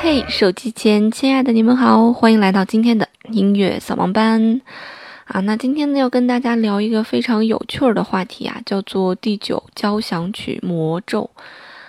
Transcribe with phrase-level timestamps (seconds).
[0.00, 4.60] 嘿，手机前亲爱的你们好，欢迎来到今天的音乐扫盲班
[5.24, 5.40] 啊！
[5.40, 11.28] 那今天呢，要跟大家聊一个非常有趣儿的话题啊，叫做第九交响曲魔咒。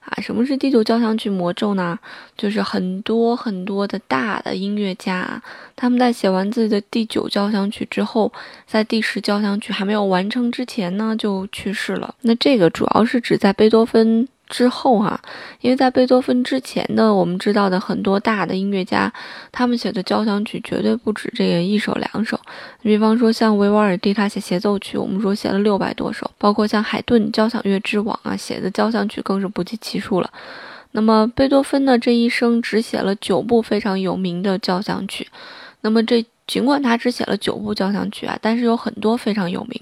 [0.00, 1.98] 啊，什么是第九交响曲魔咒呢？
[2.38, 5.40] 就是很多很多的大的音乐家，
[5.76, 8.32] 他们在写完自己的第九交响曲之后，
[8.66, 12.14] 在第十交响曲还没有完成之前呢，就去世了。
[12.22, 14.26] 那这个主要是指在贝多芬。
[14.50, 15.18] 之后哈，
[15.60, 19.10] 因为在贝多芬之前呢我们知道的很多大的音乐家，
[19.50, 22.38] 他们写的交响曲绝对不止这个一首两首。
[22.82, 30.30] 比方说像维瓦尔第，他写协奏曲，我们说写了六百多首，包括像海顿交响乐之王啊，写的交响曲更是不计其数了。
[30.92, 35.28] 那么贝多芬呢，这一生只写了九部非常有名的交响曲。
[35.82, 39.80] 那么这尽管他只写了九部交响曲啊，但是有很多非常有名。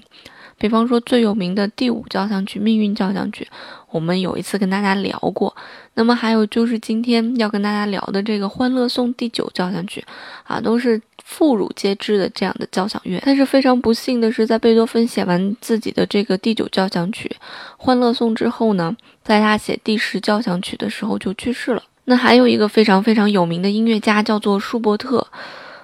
[0.59, 3.45] 比方说最有名的第五交响曲《命运交响曲》，
[3.89, 5.55] 我们有一次跟大家聊过。
[5.95, 10.03] 那么还有就是今天要跟大家聊的这个《欢乐颂》第九交响曲，
[10.43, 13.21] 啊，都是妇孺皆知的这样的交响乐。
[13.25, 17.29] 但是非常不幸的是，在贝多芬写完自己的这个第九交响曲
[17.77, 21.83] 《欢乐颂》之后呢，在他写第十交响曲的时候就去世了。
[22.05, 25.25] 那还有一个非常非常有名的音乐家叫做舒伯特，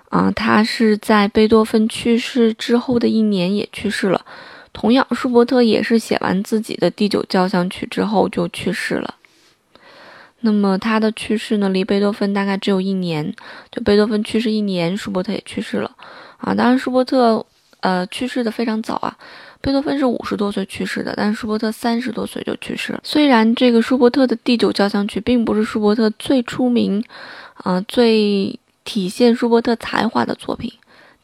[0.09, 4.25] 啊，他是在贝多芬去世之后的一年也去世了。
[4.75, 9.15] 同样，舒伯特也是写完自己的第九交响曲之后就去世了。
[10.41, 13.33] 那么他的去世呢，离贝多芬大概只有一年。
[13.71, 15.89] 就贝多芬去世一年，舒伯特也去世了。
[16.37, 17.43] 啊，当然舒伯特
[17.79, 19.17] 呃去世的非常早啊，
[19.61, 22.99] 贝多芬是五十多岁去世的，但是舒伯特三十多岁就去世了。
[23.01, 27.01] 虽然这个舒伯特的第九交响曲并不是舒伯特最出名，
[27.53, 30.71] 啊，最体现舒伯特才华的作品。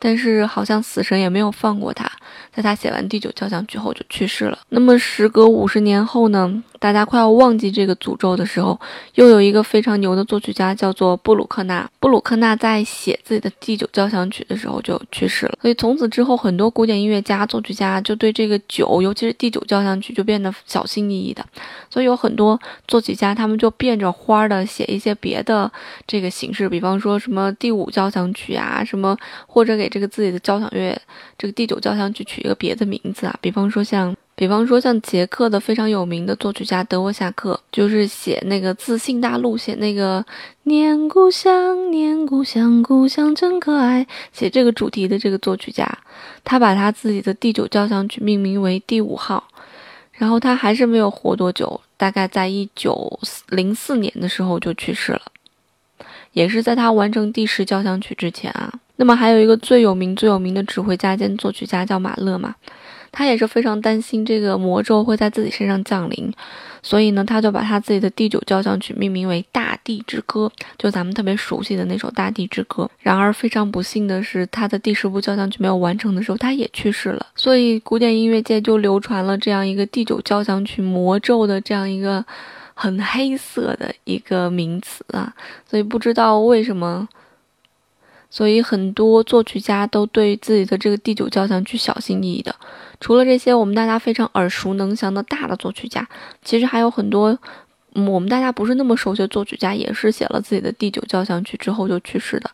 [0.03, 2.11] 但是好像死神也没有放过他，
[2.51, 4.57] 在他写完第九交响曲后就去世了。
[4.69, 6.63] 那么时隔五十年后呢？
[6.79, 8.79] 大家快要忘记这个诅咒的时候，
[9.13, 11.87] 又有一个非常牛的作曲家叫做布鲁克纳。
[11.99, 15.53] 布鲁克纳在写自己的第九交响曲的时候就去世了。
[15.61, 21.45] 所以从此之后，很多古典音乐家、作曲家就对这个九，尤其是第九交响曲，就变得小心翼翼的。
[21.91, 25.71] 所以有很多作曲家，他们就变着花儿的写一些别的
[26.07, 30.99] 这个形式，比方说什么第五交响曲啊，什么或者给这个自己的交响乐
[31.37, 34.15] 这个第九交响曲取一个别的名字啊，比方说像。
[34.33, 40.25] 比方说，像捷克的非常有名的作曲家德沃夏克，就是写那个《自信大陆》，写那个
[40.63, 45.85] “念故乡，念故乡，故乡真可爱”，写这个主题的这个作曲家，
[46.43, 49.47] 他把他自己的第九交响曲命名为第五号。
[50.13, 53.19] 然后他还是没有活多久，大概在一九
[53.49, 55.21] 零四年的时候就去世了，
[56.31, 58.73] 也是在他完成第十交响曲之前啊。
[59.01, 62.53] 那么还有一个最有名、最有名的指挥家兼作曲家叫马勒嘛。
[63.11, 66.31] 他也是非常担心这个魔咒会在自己身上降临，
[66.83, 72.83] 所以呢，他就把他自己的第九交响曲命名为《大地之歌》，就咱们特别熟悉的那首《大地之歌》。
[72.99, 77.25] 然而非常不幸的是，他的第十部交响曲没有完成的时候，他也去世了。
[77.35, 82.23] 所以古典音乐界就流传了这样一个第九交响曲魔咒的这样一个
[82.75, 85.33] 很黑色的一个名词啊。
[85.67, 87.09] 所以不知道为什么。
[88.31, 92.55] 所以很多作曲家都对自己的这个第九交响曲小心翼翼的。
[92.99, 96.07] 除了这些我们大家非常耳熟能详的大的作曲家，
[96.43, 97.37] 其实还有很多
[97.93, 102.49] 我们大家不是那么熟悉的作曲家，也是写了自己的第九交响曲之后就去世的。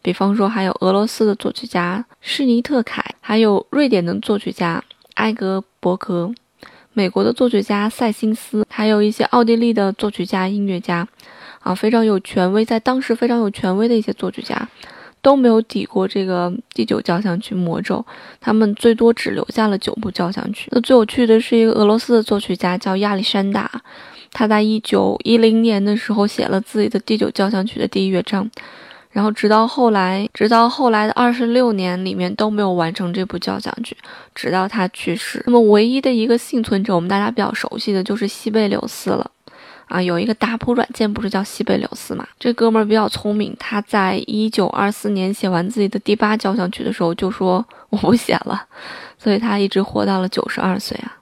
[0.00, 4.80] 比方说，还有俄罗斯的作曲家施尼特凯，还有瑞典的作曲家
[5.14, 6.32] 埃格伯格，
[6.92, 11.08] 美国的作曲家塞辛斯，还有一些奥地利的作曲家、音乐家，
[11.60, 14.68] 啊，非常有权威，在当时非常有权威的一些作曲家。
[15.26, 18.06] 都没有抵过这个第九交响曲魔咒，
[18.40, 20.68] 他们最多只留下了九部交响曲。
[20.70, 23.68] 那最有趣的是一个俄罗斯的作曲家叫亚历山大，
[24.30, 28.48] 他在一九一零年的时候写了自己的第九交响曲的第一乐章，
[29.10, 33.96] 然后直到后来，直到后来的二十六年里面都没有完成这部交响曲，
[34.32, 35.42] 直到他去世。
[35.46, 39.28] 那么唯一的一个幸存者，我们大家比较熟悉的就是西贝柳斯了。
[39.86, 42.26] 啊，有一个打谱软件，不是叫西贝柳斯嘛？
[42.38, 48.66] 这哥们儿比较聪明，他在一九二四年写完自己的第八交响曲的时候，就说我不写了，
[49.16, 51.16] 所以他一直活到了九十二岁啊。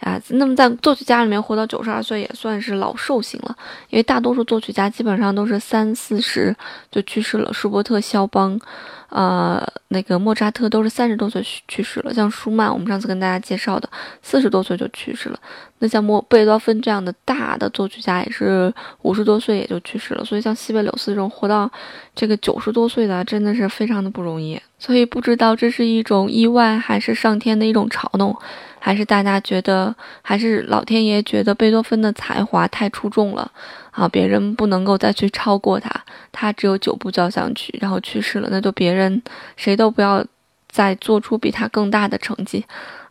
[0.00, 3.56] 啊，那么在作曲家里面活到九十二岁也算是老寿星了，
[3.88, 6.54] 因为大多数作曲家基本上都是三四十
[6.90, 7.50] 就去世了。
[7.52, 8.60] 舒伯特、肖邦，
[9.08, 12.12] 呃，那个莫扎特都是三十多岁去世了。
[12.12, 13.88] 像舒曼，我们上次跟大家介绍的，
[14.22, 15.40] 四十多岁就去世了。
[15.78, 20.24] 那像莫贝多芬这样的大的作曲家也是五十多岁也就去世了。
[20.24, 21.70] 所以像西贝柳斯这种活到
[22.14, 24.60] 这个九十多岁的，真的是非常的不容易。
[24.78, 28.36] 所以不知道这是一种意外还是上天的一种嘲弄。
[28.78, 29.92] 还是大家觉得，
[30.22, 33.50] 还是老天爷觉得贝多芬的才华太出众了
[33.90, 35.90] 啊，别人不能够再去超过他，
[36.30, 39.20] 他只有九部交响曲，然后去世了，那就别人
[39.56, 40.24] 谁都不要
[40.68, 42.64] 再做出比他更大的成绩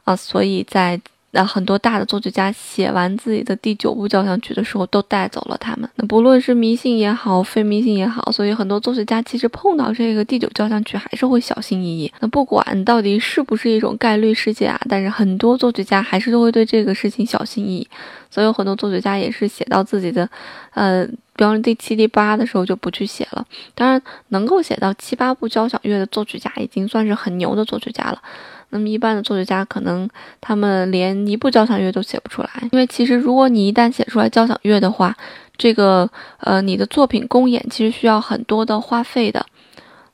[0.05, 0.99] 啊，所以在。
[1.35, 5.89] 那很多大的作曲家写完自己的第九部交响曲的时候，都带走了他们。
[5.95, 12.13] 那不论是迷信也好，非迷信也好，所以很多作曲家其实碰到这个第九交响曲还是会小心翼翼。
[12.21, 17.87] 那不管到底是不是一种概率事件啊，但是很多作曲家还是都会对这个事情小心翼翼。
[18.31, 20.29] 所以很多作曲家也是写到自己的，
[20.73, 21.05] 呃，
[21.35, 23.45] 比方说第七、第八的时候就不去写了。
[23.73, 28.21] 当然，能够写到七八部交响乐的作曲家已经算是很牛的作曲家了。
[28.69, 30.09] 那么一般的作曲家可能
[30.41, 35.15] 他们连一部交响乐都写不出来，因为其实如果你一旦写出来交响乐的话，
[35.57, 36.09] 这个
[36.39, 39.45] 呃你的作品公演其实需要很多的花费的，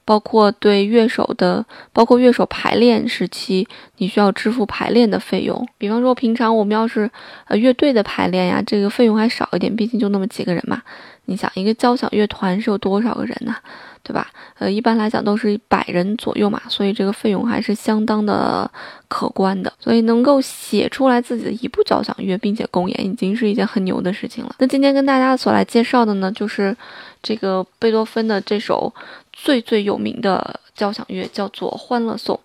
[0.06, 3.68] 包括对乐手的，包括乐手排练时期
[3.98, 5.68] 你需要支付排练的费用。
[5.78, 7.10] 比方说平常我们要是
[7.48, 10.82] 呃乐队的排练呀，这个费用还少一点，毕竟就那么几个人嘛。
[11.26, 13.56] 你想一个交响乐团是有多少个人呢？
[14.04, 14.28] 对吧？
[14.58, 18.70] 呃，一般来讲都是百人左右嘛，所以这个费用还是相当的
[19.08, 19.72] 可观的。
[19.80, 24.56] 所以能够写出来自己的一部交响乐，并且公演，已经是一件很牛的事情了。
[24.60, 26.76] 那今天跟大家所来介绍的呢，就是
[27.22, 28.94] 这个贝多芬的这首
[29.32, 32.40] 最最有名的交响乐，叫做《欢乐颂》。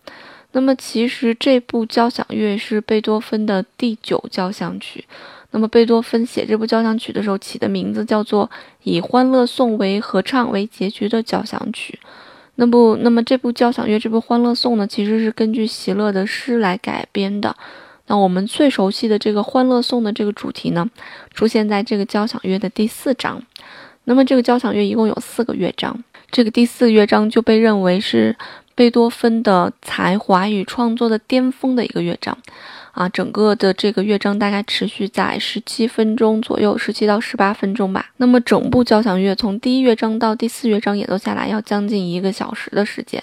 [0.57, 5.05] 那么其实这部交响乐是贝多芬的第九交响曲。
[5.51, 8.51] 那么贝多芬写这部交响曲的时候起的名字叫做
[8.83, 11.99] 以《欢乐颂》为合唱为结局的交响曲。
[12.55, 17.55] 那部那么这部交响乐这部《欢乐颂》呢，其实是根据席勒的诗来改编的。
[18.07, 20.89] 那我们最熟悉的这个《欢乐颂》的这个主题呢，
[21.35, 23.43] 出现在这个交响乐的第四章。
[24.05, 28.35] 那么这个交响乐一共有四个乐章，这个第四乐章就被认为是
[28.77, 32.39] 贝多芬的才华与创作的巅峰的一个乐章。
[32.93, 38.07] 啊，整个的这个乐章大概持续在十七分钟左右，十七到十八分钟吧。
[38.17, 43.23] 那么整部交响乐从第一乐章到第四乐章演奏下来，要将近一个小时的时间。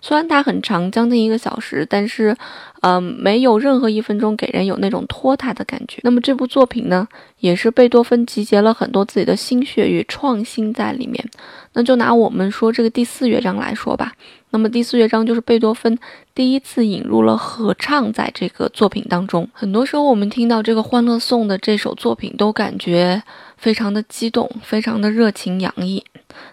[0.00, 2.36] 虽然它很长，将近一个小时，但是，
[2.82, 6.00] 嗯，没有任何一分钟给人有那种拖沓的感觉。
[6.02, 7.08] 那么这部作品呢，
[7.38, 11.24] 也是贝多芬集结了很多自己的心血与创新在里面。
[11.72, 14.12] 那就拿我们说这个第四乐章来说吧。
[14.54, 15.98] 那么第四乐章就是贝多芬
[16.32, 19.48] 第一次引入了合唱在这个作品当中。
[19.52, 23.20] 很多时候我们听到这个《欢乐颂》的这首作品，都感觉
[23.56, 26.04] 非常的激动，非常的热情洋溢。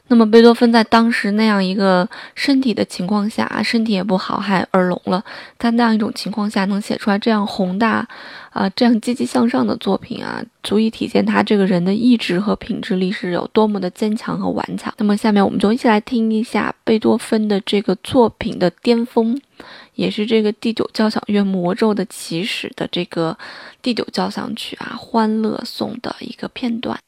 [0.07, 5.23] 那么贝多芬在当时那样一个身体的情况下，身体也不好，还耳聋了，
[5.59, 8.07] 在那样一种情况下，能写出来这样宏大。
[8.51, 14.93] 啊，这样积极向上的作品啊，足以体现他这个人的意志和品质力是有多么的坚强和顽强。
[14.97, 19.39] 那么，下面我们就一起来听一下贝多芬的这个作品的巅峰，
[19.95, 23.37] 也是这个第九交响乐魔咒的起始的这个
[23.81, 26.99] 第九交响曲啊，《欢乐颂》的一个片段。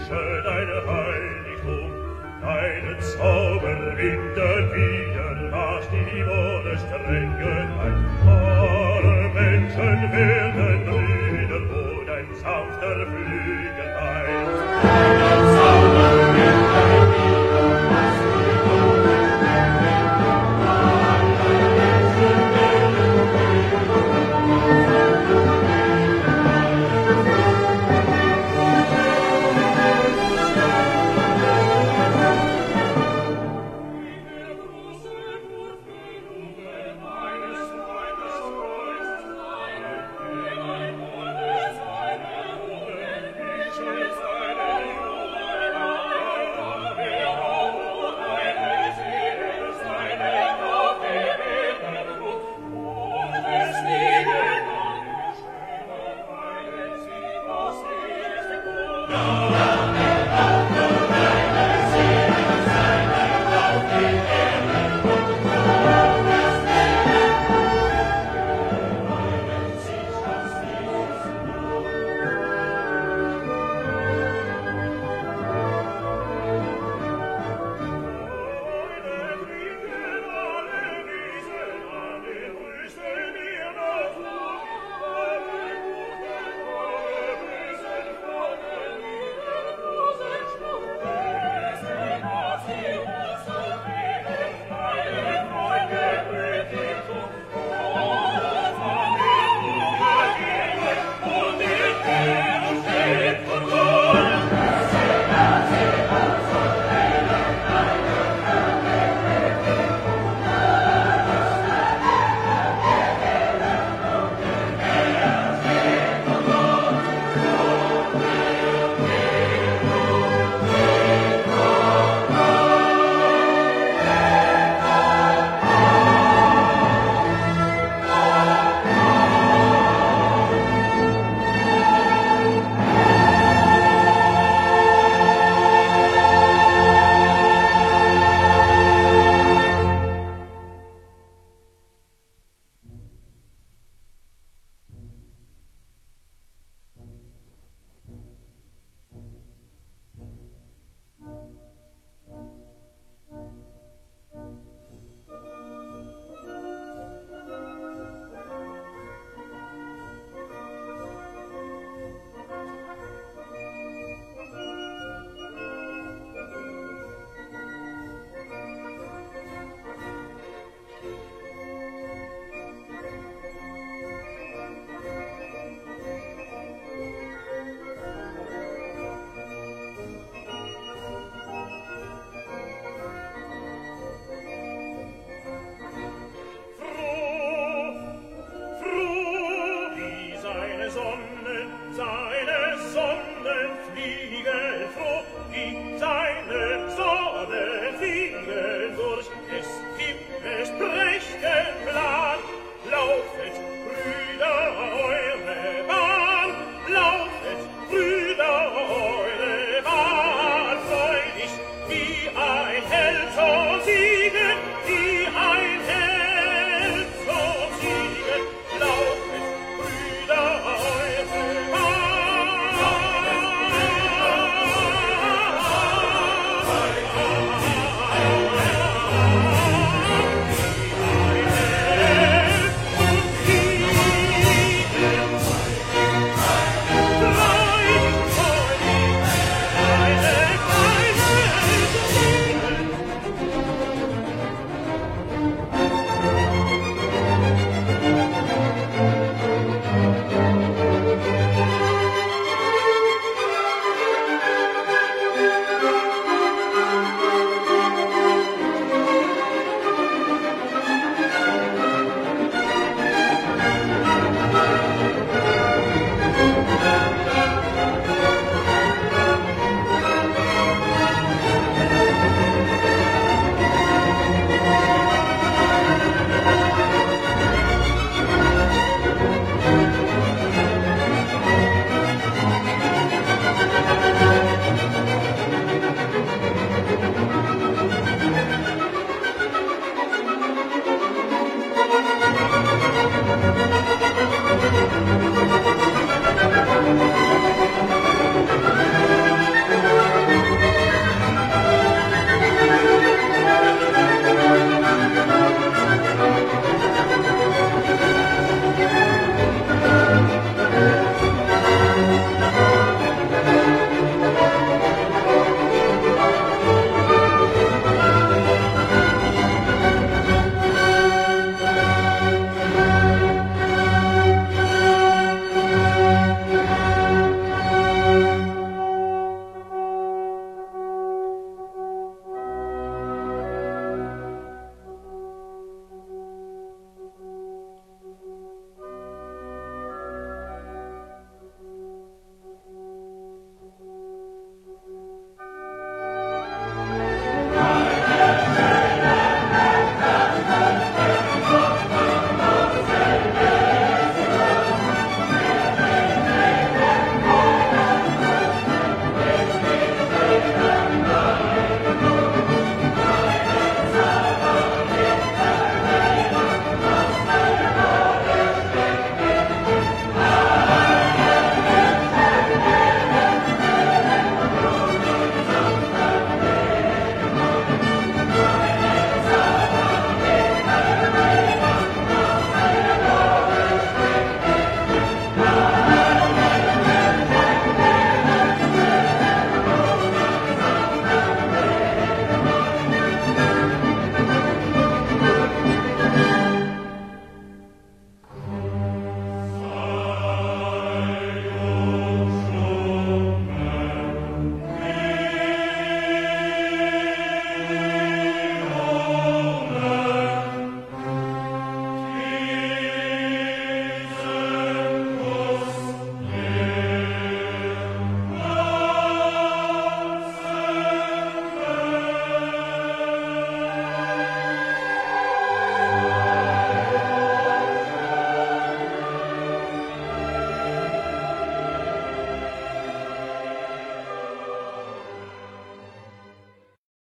[0.00, 1.90] Kirche, deine Heiligung,
[2.40, 8.06] deine Zauberwinde wieder nach die Wohle strengen ein.
[8.26, 11.09] Alle Menschen werden